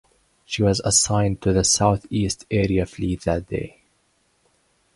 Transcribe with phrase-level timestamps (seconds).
[0.45, 3.83] She was assigned to the Southeast Area Fleet that day.